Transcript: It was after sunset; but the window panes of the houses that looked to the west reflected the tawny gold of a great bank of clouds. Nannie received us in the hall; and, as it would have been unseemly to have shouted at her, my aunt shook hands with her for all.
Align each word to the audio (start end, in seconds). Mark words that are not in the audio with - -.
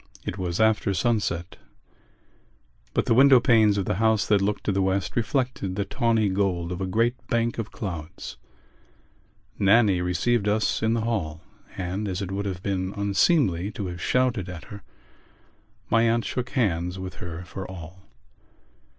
It 0.25 0.39
was 0.39 0.59
after 0.59 0.95
sunset; 0.95 1.57
but 2.95 3.05
the 3.05 3.13
window 3.13 3.39
panes 3.39 3.77
of 3.77 3.85
the 3.85 3.97
houses 4.01 4.29
that 4.29 4.41
looked 4.41 4.63
to 4.63 4.71
the 4.71 4.81
west 4.81 5.15
reflected 5.15 5.75
the 5.75 5.85
tawny 5.85 6.27
gold 6.27 6.71
of 6.71 6.81
a 6.81 6.87
great 6.87 7.13
bank 7.27 7.59
of 7.59 7.71
clouds. 7.71 8.37
Nannie 9.59 10.01
received 10.01 10.47
us 10.47 10.81
in 10.81 10.95
the 10.95 11.01
hall; 11.01 11.43
and, 11.77 12.07
as 12.07 12.19
it 12.19 12.31
would 12.31 12.47
have 12.47 12.63
been 12.63 12.93
unseemly 12.97 13.69
to 13.73 13.85
have 13.89 14.01
shouted 14.01 14.49
at 14.49 14.63
her, 14.73 14.81
my 15.87 16.01
aunt 16.09 16.25
shook 16.25 16.49
hands 16.49 16.97
with 16.97 17.17
her 17.21 17.43
for 17.45 17.69
all. 17.69 18.01